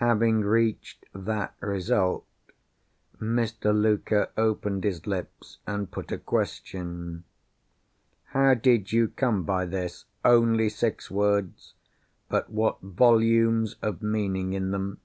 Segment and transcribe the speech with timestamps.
[0.00, 2.26] Having reached that result,
[3.20, 3.72] Mr.
[3.72, 7.22] Luker opened his lips, and put a question:
[8.32, 11.74] "How did you come by this?" Only six words!
[12.28, 14.98] But what volumes of meaning in them!